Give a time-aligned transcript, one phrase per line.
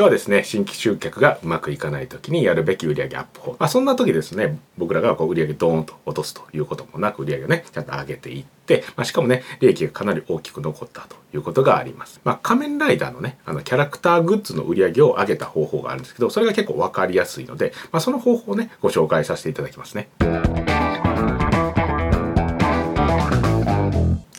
[0.00, 3.56] 今日はですね、新規集客がうまくいかない時にやるべき売上アップ法。
[3.58, 12.18] まあそんな時ですね、僕らがこう売上ドーンと落とすということもなく売上をね、ちゃんと上げていって、まあしかもね、利益がかなり大きく残ったということがあります。
[12.24, 20.08] まあ仮面ライダーのね、あのキャラクターグッズの売り上げを上げた方法があるんですけど、それが結構わかりやすいので、まあその方法をね、ご紹介させていただきますね。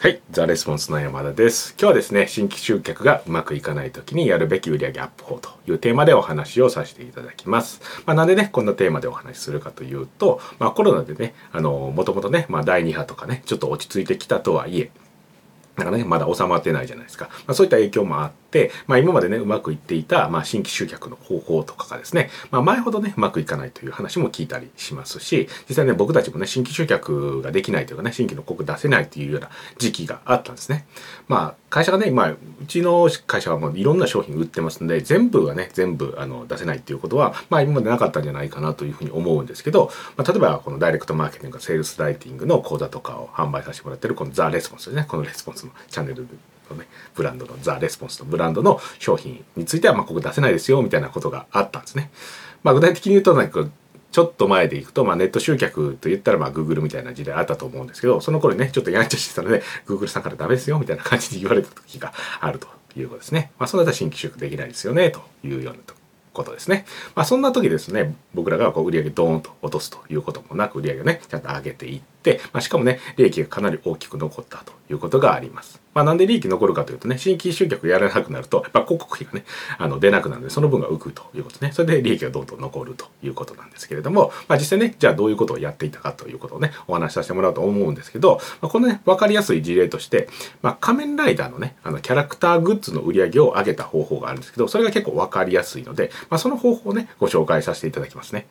[0.02, 0.20] はい。
[0.32, 1.76] ザ・レスポンスの山田です。
[1.78, 7.82] 今日はですね、新規集客がうまくいかない時にやるべき売上アップ法というテーマでお話をさせていただきます。
[8.08, 14.90] まあ、なんでね、こんなテーマでお話しするかというと、まあ、コロナでね、あの、もともとね、まあ、第2波とかね、ちょっと落ち着いてきたとはいえ、
[15.78, 17.28] なんかね、まだ収まってないじゃないですか。
[17.46, 18.41] まあ、そういった影響もあって、
[18.88, 30.86] まあ、今までね、うまくいっていた、まあ、新規集客の方法とかがですね、まあ、前ほどね、うまくいかないという話も聞いたりしますし、実際ね、僕たちもね、新規集客ができないというかね、新規の広告出せないというような時期があったんですね。
[31.28, 32.38] まあ、会社がね、今、う
[32.68, 46.28] ちの会社はもういろんな商品売ってますんで、全部がね、全部あの出せないっていうことは、まあ、今までなかったんじゃないかなというふうに思うんですけど、まあ、例えば、このダイレクトマーケティング、セールスライティングの講座とかを販売させてもらってる、このザ・レスポンスですね、このレスポンスのチャンネル
[46.72, 52.12] のね、ブランドのザ・レスポンスのブランドの商品については、まあ、ここ出せないですよ、みたいなことがあったんですね。
[52.64, 53.68] まあ、具体的に言うと、なんか、
[54.12, 63.52] ちょっと前でいくと、まあ、ネット集客と言ったら、まあ、Google みたいな時代あったと思うんですけど、その頃ね、ちょっとやんちゃしてたので、Google さんからダメですよ、みたいな感じに言われた時があるということですね。
[63.58, 65.80] まあ、それだった新規集客できないですよね、というような
[66.34, 66.86] ことですね。
[67.16, 72.11] まあ、そんな時ですね、僕らがこう売上ドーンと落とすということもなく、売り上げをね、ちゃんと上げていって、
[72.54, 75.82] まあ、しかもね、利益がかなり大きく残ったということがあります。
[75.94, 79.46] まあ、なんで利益残るかというとね、新規集客やらなくなると、やっぱ広告費がね、
[79.78, 81.72] あの出なくなるので、その分が浮くということね。
[81.74, 90.30] それで利益がどんどん残るということなんですけれども、まあ、実際ね、じゃあどういうことをやっていたかということをね、お話しさせてもらうと思うんですけど、まあ、このね、わかりやすい事例として、
[90.62, 98.48] まあ、仮面ライダーのね、あの、キャラクターグッズの売り上げを上げた方法があるんですけど、それが結構わかりやすいので、まあ、その方法をね、ご紹介させていただきますね。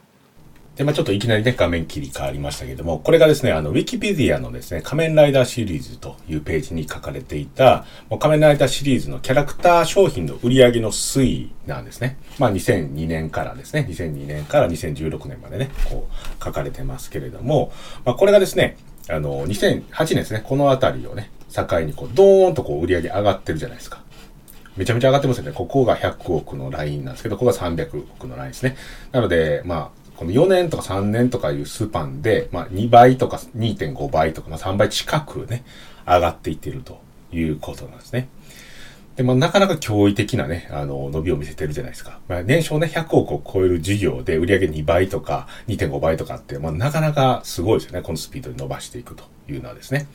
[0.81, 12.17] で、まあちょっといきなりね、画面切り替わりましたけども、これがですね、あの、ウィキペディアのですね、仮面ライダーシリーズというページに書かれていた、もう仮面ライダーシリーズのキャラクター商品の売り上げの推移なんですね。
[12.39, 17.73] まあ2002年からですね、2002年から2016年までね、こう書かれてますけれども、
[18.07, 18.79] まあこれがですね、
[19.11, 24.01] あの、2008年ですね、このあたりをね、境にこう、ドーンとこう売り上げ上がってるじゃないですか。
[24.77, 25.53] めちゃめちゃ上がってますよね。
[25.53, 28.77] ここが100億のラインなんですけど、ここが300億のラインですね。
[29.13, 35.65] なので、まあ、この4年とか3年とかいうスパンで、まあ2倍とか2.5倍とか、まあ3倍近くね、
[36.07, 37.01] 上がっていってると
[37.33, 38.29] いうことなんですね。
[39.17, 42.21] で、まあ、なかなか驚異的なね、あの、伸びを見せてるじゃないですか。
[42.29, 48.03] まあ、年商ね、100億を超える事業で売上2倍とか2.5倍とかって、まあ、なかなかすごいですよね。
[48.03, 50.07] このスピードに伸ばしていくというのはですね。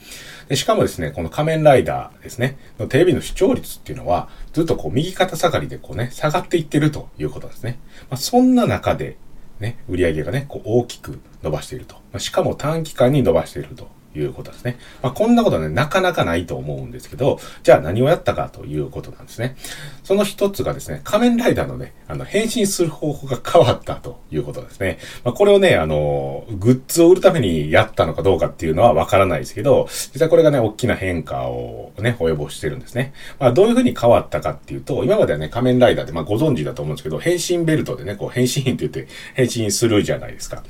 [0.49, 7.79] で、しかもですね、この仮面ライダーですね、のテレビの視聴率っていうのは、ずっとこう、右肩下がりでこうね、下がっていってるということですね。
[8.09, 9.17] まあ、そんな中で、
[9.59, 11.95] ね、売上がね、こう大きく伸ばしていると。
[12.19, 13.89] しかも短期間に伸ばしていると
[14.19, 14.77] いうことですね。
[15.01, 19.55] まあ、こんなことはね、なかなかないと思うんですけど、じゃあ何をやったかということなんですね。
[20.03, 24.99] その一つがですね、仮面ライダーのね、あの、変身する方法が変わったということですね。
[25.23, 33.13] まあ、これをね、あの、グッズを売るためにやったのかどうかっていうのはわからないですけど、実はこれがね、大きな変化をね、及ぼしてるんですね。
[33.39, 40.63] まあ、どういうふうに変わったかっていうと、今まではね、仮面ライダーで、まあ、ご存知だと思うんですけど、変身ベルトでね、こう、変身って言って変身するじゃないですか。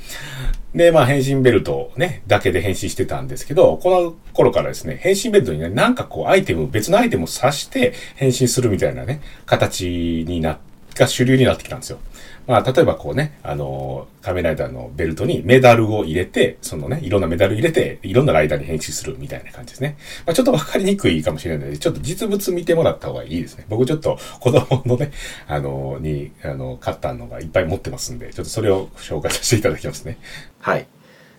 [0.74, 10.60] で、まあ、変身ベルトをね、だけで変身してたんでですけど、この頃からですね、変身ベルトにね、なんかこう、アイテム、別のアイテムを刺して変身するみたいなね、形にな、
[10.96, 12.00] が主流になってきたんですよ。
[12.48, 19.98] まあ、例えばこうね、あの、仮面ライダーのベルトにメダルを入れて、そのね、いろんなメダル入れて、いろんなライダーに変身するみたいな感じですね。
[20.28, 23.66] まあ、ちょっとわかりにくいかもしれないので、ちょっと実物見てもらった方がいいですね。
[23.68, 25.12] 僕ちょっと子供のね、
[25.48, 30.20] あの、に、あの、買ったのがいっぱい持ってますんで、ちょっとそれを紹介させていただきますね。
[30.60, 30.86] はい。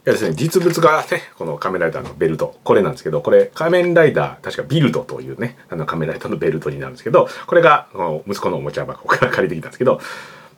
[0.06, 7.88] やですね、実物がね、この仮面ライダーのベルト、これなんですけど、これ仮面ライダー、確かビルドというね、あの仮面ライダーのベルトになるんですけど、これが
[8.26, 10.00] 息子のおもちゃ箱から借りてきたんですけど、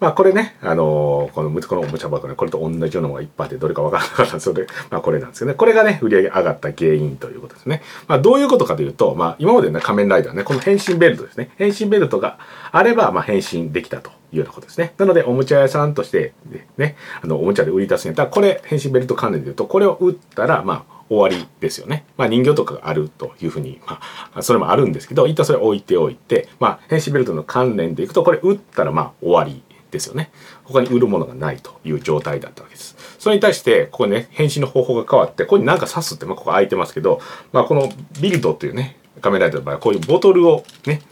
[0.00, 5.56] まあこれね、あのー、この息子のおもちゃ箱ね、これと同じようなのがいっぱいあってどれかわからなかったんですので、 まあこれなんですけどね。
[5.56, 7.82] これがね、売り上げ上がった原因ということですね。
[8.06, 11.50] まあどういうことかというと、まあ今までね、仮面ライダーね、この変身ベルトですね。
[11.56, 12.38] 変身ベルトが
[12.70, 14.94] あれば、まあ変身できたというようなことですね。
[14.98, 16.32] なので、おもちゃ屋さんとして
[16.76, 22.04] ね、あの、おもちゃで売り出すんやったら、これ、変身ベルト関連で言うと、これを売ったら、まあ、終わりですよね。
[22.16, 24.00] まあ人形とかがあるというふうに、ま
[24.34, 30.30] あ、それもあるんですけど、一旦それ置いておいて、まあ変身ベルトの関連でいくと、これ売ったらまあ終わりですよね。
[30.64, 32.96] 他に売るものがないという状態だったわけです。
[33.18, 37.20] それに対して、ここね、変身の方法が変わって、ここになんか刺すって、まあここ開いてますけど、
[37.52, 37.90] まあこの
[38.20, 41.02] ビルドっていうね、カメライダーの場合はこういうボトルをね、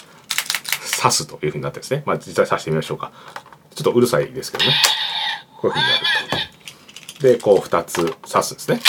[1.00, 2.02] 刺すというふうになってですね。
[2.06, 3.12] まあ実際刺してみましょうか。
[3.74, 4.72] ちょっとうるさいですけどね。
[5.60, 6.04] こういうふうになる
[7.18, 7.22] と。
[7.22, 7.94] で、こう2つ
[8.30, 8.80] 刺すんですね。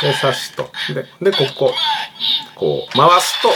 [0.00, 0.70] で、刺すと。
[0.92, 1.74] で、で、ここ、
[2.54, 3.48] こう回すと、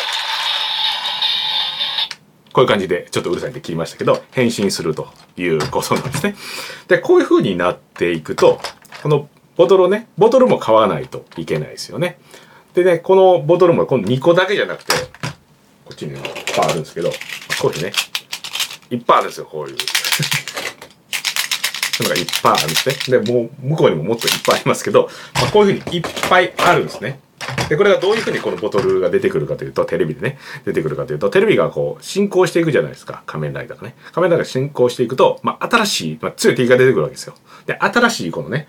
[2.58, 5.06] こういう感じでちょっとうるさいんで切りましたけど、変身すると
[5.36, 6.34] いうことなんですね。
[6.88, 8.60] で、こういう風になっていくと、
[9.00, 12.18] このボトルをね、ボトルも買わないといけないですよね。
[12.74, 14.92] でね、このボトルもこの2個だけじゃなくて、
[15.84, 16.20] こっちにいっ
[16.56, 17.14] ぱいあるんですけど、こ
[17.68, 17.92] ういうふうにね、
[18.90, 19.76] いっぱいあるんですよ、こういう。
[21.94, 22.96] そういうのがいっぱいあるんですね。
[23.20, 27.20] で、もう向こうにももっといっぱいありますけど、まあ、こういうふうにいっぱいあるんですね。
[27.68, 33.22] で、これがどういうふうにこのボトルが出てくるかというと、テレビでね、出てくるかというと、テレビがこう、進行していくじゃないですか。
[33.26, 33.94] 仮面ライダーがね。
[34.12, 37.34] 仮面ライダーが進行していくと、まあ、新しい、まあ、強い敵が出てくるわけですよ。
[37.66, 38.68] で、新しいこのね、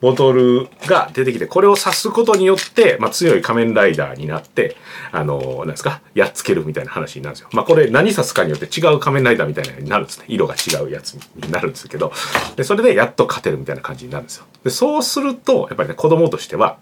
[0.00, 4.76] ボトルが出てきて、これを刺すことによって、まあ、強い仮面ライダーになって、
[5.12, 7.50] あの、なんですか、やっつけるみたいな話になるんですよ。
[7.52, 10.24] まあ、これ何刺すかによって違う仮面ライダーみたいなになるんですね。
[10.28, 12.12] 色が違うやつになるんですけど、
[12.56, 14.46] で、それでやっと勝てるみたいな感じになるんですよ。
[14.64, 16.78] で、そうすると、やっぱりね、子供としては、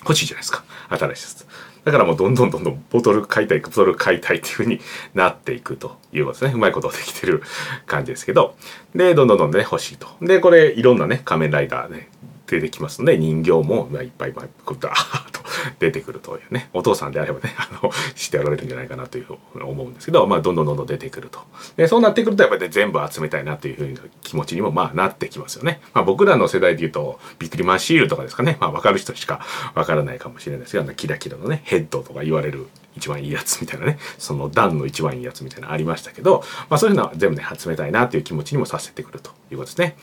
[0.00, 0.64] 欲しいじゃないですか。
[0.88, 1.46] 新しいやつ。
[1.84, 4.80] だからもうどんどんどんどんボトル買いたい、ボトル買いたいっていう風に
[5.14, 6.54] なっていくということですね。
[6.54, 7.42] うまいことできてる
[7.86, 8.54] 感じですけど。
[8.94, 10.08] で、どんどんどんどんね、欲しいと。
[10.20, 12.08] で、これいろんなね、仮面ライダーね、
[12.50, 15.29] 出てきますので人形もいっぱいいっぱいこうダー
[15.78, 21.40] 出てくるというねお父さんであればね あのしてやられるんじゃないかなというふうに思うんですけどまあどんどんどんどん出てくると。
[21.76, 28.56] でそうなってくるとやっぱり、ね、全部集めたいなというふうな気持ちにもまあなってきますよね、まあ、僕らの世代でいうとビックリマンシールとかですかね。
[28.60, 29.40] まあ分かる人しか
[29.74, 32.66] 分からないかもしれないですけどあのキラキラのねヘッドとか言われる
[32.96, 39.96] 一番いいやつみたいなねその段の一番いいやつみたいなのありましたけど、まあ、そういうのは全部ね集めたいなという気持ちにもさせてくるということですね。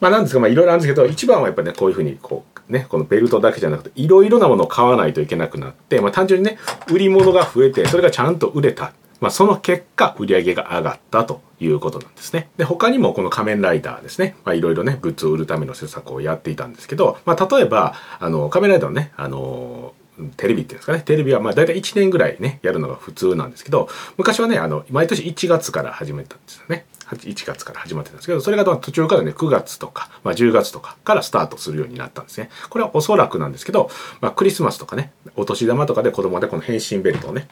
[0.00, 6.58] まあなんですかまあいろいろあるんですけど一番はやっぱりねこういうふうにこうねこのベルトだけじゃなくていろいろなものを買わないといけなくなって、まあ、単純にね
[6.88, 8.92] 売り物が増えてそれがちゃんと売れた。
[9.22, 12.48] まあ、その結果、売り上げが上がったということなんですね。
[12.56, 14.34] で、他にもこの仮面ライダーですね。
[14.44, 19.94] まあ、いろいろね、グッズを売るための施策をやっていたんですけど、まあ、例えば、あの、仮面ライダーのね、あの、
[20.36, 21.00] テレビっていうんですかね。
[21.00, 26.86] テレビはまあ大体1年ぐらいね、やるのが普通なんですけど、昔はね、あの、毎年1月から始めたんですよね。
[27.16, 32.48] 1月から始まってたんですけど、それが途中からね、9月とか、まあ、10月とかからスタートするようになったんですね。
[32.70, 37.48] これはおそらくなんですけど、まあ、クリスマスとかね、お年玉とかで子供でこの変身ベルトをね、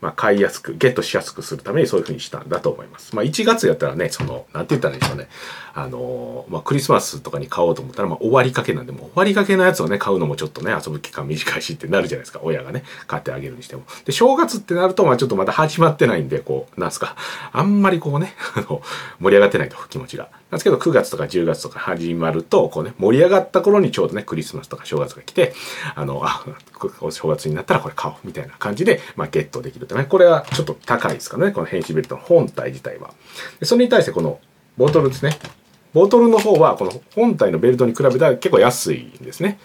[0.00, 3.14] まあ、買いやすく、ゲットしやすくするためにそういうふうにしたんだと思います。
[3.14, 5.28] まあ、1月やったらね、その、なんて言ったらいいんでしょうね。
[5.72, 12.40] あのまあ、クリスマスとかに買おうと思ったら、まあ、終わりかけなんで、もう終わりかけのやつをね、買うのもちょっとね、遊ぶ期間短いしってなるじゃないですか。
[12.42, 13.84] 親がね、買ってあげるにしても。
[14.04, 17.16] で、正月ってなると、まあ、ちょっとまだ始まってないんで、こう、なんすか、
[17.52, 18.82] あんまりこうね、あの、
[19.20, 20.28] 盛り上がってないと、気持ちが。
[20.50, 25.54] なんですけど、9月とか10月とか始まると、こうね、盛り上がった頃にちょうどね、クリスマスとか正月が来て、
[25.94, 26.44] あの、あ、
[27.00, 30.04] お正月になったらこれ買おう、みたいな感じで、まあ、ゲットできるとね。
[30.04, 33.12] これはちょっと高いですからね、この変身ベルトの本体自体は。
[33.60, 34.40] でそれに対してこの、
[34.76, 35.38] ボトルですね。
[35.92, 39.60] ボトルの方は、この本体のベルトに比べたら結構安いんですね。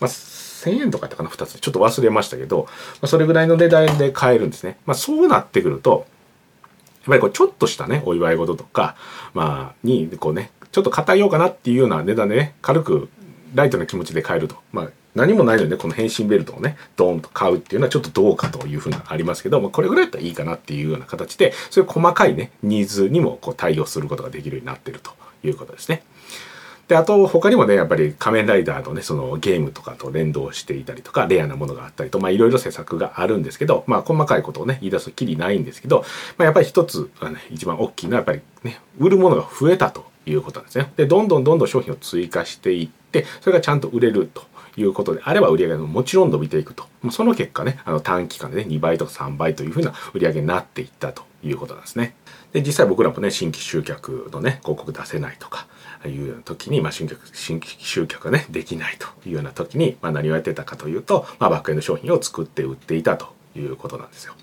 [0.00, 1.60] まあ、1000円とかやったかな、2つ。
[1.60, 2.72] ちょっと忘れましたけど、ま
[3.02, 4.78] あ、それぐらいの値段で買えるんですね。
[4.84, 6.06] まあ、そうなってくると、
[7.08, 8.96] ぱりこう、ちょっとしたね、お祝い事とか、
[9.34, 13.08] まあ、に、こうね、ちょっと買ようかなっていうような値段でね、軽く、
[13.54, 14.56] ライトな気持ちで買えると。
[14.72, 25.12] まあ、何もないのでね、この変身ベルトをね、ドーンと買うっていうのはちょっとどうかというふうなありますけど、まあ、これぐらいだったらいいかなっていうような形で、そういう細かいね、ニーズにもこう対応することができるようになってると
[25.42, 26.02] いうことですね。
[26.88, 36.04] で、あと他にもね、やっぱり仮面ライダーのね、そのゲームとかと連動していたりとか、レアなものがあったりと、まあいろいろ施策があるんですけど、まあ細かいことをね、言い出すときりないんですけど、
[36.38, 40.90] まあやっぱり一つ、ね、一番大きいのはやっぱりね、売るものが増えたということなんですね。
[40.96, 44.46] で、どんどんどんどん商品を追加していって、それがちゃんと売れると。
[44.76, 46.84] いうことであれば売り上げももちろん伸びていくと。
[47.10, 52.14] その結果ね、あの短期間でね、2倍とか3倍というふうな売り上げになっていったということなんですね。
[52.52, 55.66] で、実際僕らもね、新規集客のね、広告出せないとか、
[56.06, 64.34] いうような時に、まあ、新規新規集客がね、できないというような時に、まあ、何をやってたかというと、まあ、バックエンド商品を作って売っていたということなんですよ。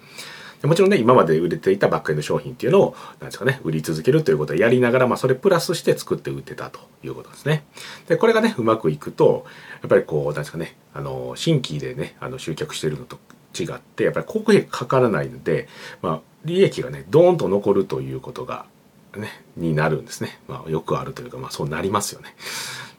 [0.63, 7.65] もちろんね、今まで売れていたバックエンド商品っていうのを、なんですかね、売り続けるということをやりながら、まあ、それプラスして作って売ってたということですね。
[8.07, 9.45] で、これがね、うまくいくと、
[9.81, 13.17] やっぱりこう、なんですかね、あの、新規でね、あの、集客してるのと
[13.57, 15.67] 違って、やっぱり広告費かからないので、
[16.01, 18.65] まあ、利益がね、ドーンと残るということが
[19.17, 20.39] ね、になるんですね。
[20.47, 22.35] まあ、よくあるというか、まあ、そうなりますよね。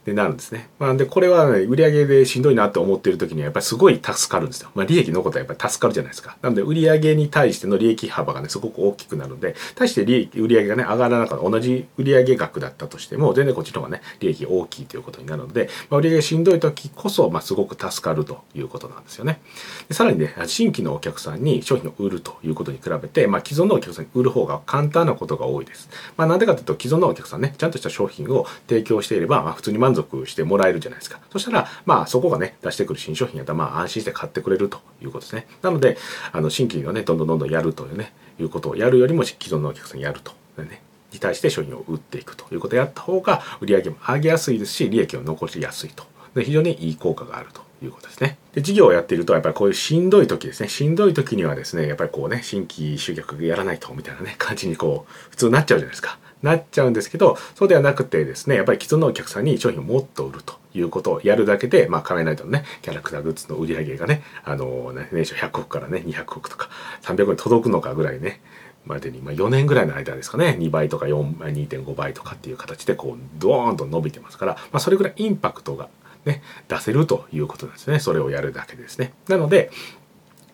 [0.06, 0.68] でなるんですね。
[0.78, 4.70] まあ、でこれは、ね、売上でしんどいなって思ってる時にはやっぱりすごい助かるんですよ。
[4.76, 6.36] まあ、利益のことはやっぱり助かるじゃないですか。
[6.42, 19.40] なので売上に対しての利益幅がねすごく大きくなるので対して利益売上がね上がらなかった同じ売上額だったとしても全然こっちの方がね利益大きいということになるので、まあ、売上がしんどい時こそ、まあ、すごく助かるということなんですよね。
[19.88, 25.88] でさらにね新規のお客さんに商品を売るということに比べて、まあ、既存のお客さんに売る方が簡単なことが多いです。
[26.16, 29.95] まあ、なんでかというと既存のお客さんねちゃんとした商品を提供していれば、まあ、普通に満足
[30.26, 31.20] してもらえるじゃないですか。
[31.30, 35.46] そしたら、まあ、そこがね、出してくる新商品やったら、まあ、安心して買ってくれるということですね。
[35.62, 35.96] なので、
[36.32, 40.32] あの、新規をね、どんどんどんどんやるというね、いうことをやるよりも、既存のお客さんにやると。
[40.64, 40.80] ね、
[41.12, 46.04] に対して商品を売っていくということをやった方が、売り上げも上げやすいですし、利益を残しやすいと。
[46.34, 48.36] で非常にいい効果があるということですね。
[48.52, 50.68] で、事業をやっていると、やっぱりこういうしんどい時ですね。
[50.68, 56.18] しんどい時にはですね、やっぱりこうね、新規集客やらないと、みたいなね、感じにこう、普通になっちゃうじゃないですか。
[56.46, 66.68] なっちゃうんですけど、そうではなくてですね、やっぱり既存のお客さんに商品をもっと売るということをやるだけで、まあ、仮面ライダーのね、キャラクターグッズの売り上げがね、あのね、年初100億からね、200億とか、
[67.02, 68.40] 300億に届くのかぐらいね、
[68.86, 75.88] までに、まあ、4年ぐらいの間ですかね、2倍とか4、2.5倍とかっていう形で、こう、ドーンと伸びてますから、まあ、それぐらいインパクトが
[76.24, 77.98] ね、出せるということなんですね。
[78.00, 79.12] それをやるだけですね。
[79.28, 79.70] なので、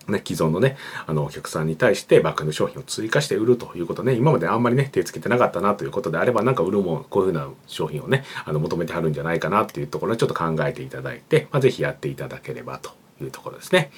[0.07, 12.91] ね、既存のね、あの、お客さんに対してバックエンド商品を追加して売るということね、今まであんまりね、手つけてなかったなということであれば、なんか売るもん、こういうふうな商品をね、あの、求めてはるんじゃないかなっていうところでちょっと考えていただいて、まあ、ぜひやっていただければと
[13.21, 13.91] いうところですね。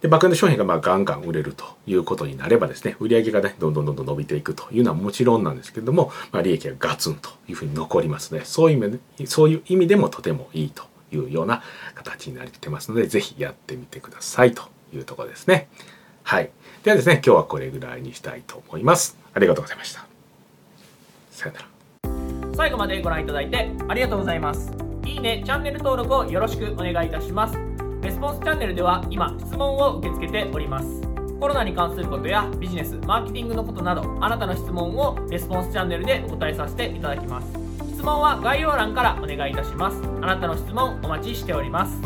[0.00, 11.62] で、バックエンド商品がまあガンガン売れるということになればですね、売上がね、どんどんどんどん伸びていくというのはもちろんなんですけれども、まあ、利益がガツンというふうに残りますので、そういう意味で、そういう意味でもとてもいいというような
[11.94, 15.68] 形になってますので、ぜひやってみてくださいというところですね。
[16.22, 16.50] はい。
[16.82, 19.18] ではですね、今日はこれぐらいにしたいと思います。
[19.34, 20.06] ありがとうございました。
[21.30, 21.66] さよなら。
[22.54, 24.72] 最後までご覧いただいてありがとうございます。
[25.04, 27.58] いいね、チャンネル登録をよろしくお願いいたします。
[28.02, 30.86] レスポンスチャンネルでは今、質問を受け付けております。
[31.40, 37.46] コロナに関することやビジネス、マーケティングのことなど、あなたの質問をレスポンスチャンネルでお答えさせていただきます。
[37.94, 40.02] 質問は概要欄からお願いいたします。
[40.20, 41.96] あなたの質問お待ちしております。